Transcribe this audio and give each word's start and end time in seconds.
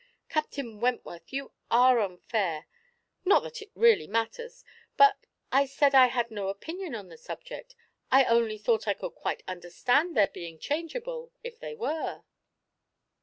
Captain 0.29 0.79
Wentworth, 0.79 1.31
you 1.31 1.51
are 1.69 1.99
unfair 1.99 2.65
not 3.23 3.43
that 3.43 3.61
it 3.61 3.69
really 3.75 4.07
matters 4.07 4.63
but 4.97 5.15
I 5.51 5.67
said 5.67 5.93
I 5.93 6.07
had 6.07 6.31
no 6.31 6.47
opinion 6.47 6.95
on 6.95 7.09
the 7.09 7.17
subject 7.19 7.75
I 8.09 8.23
only 8.25 8.57
thought 8.57 8.87
I 8.87 8.95
could 8.95 9.11
quite 9.11 9.43
understand 9.47 10.17
their 10.17 10.25
being 10.29 10.57
changeable, 10.57 11.33
if 11.43 11.59
they 11.59 11.75
were." 11.75 12.23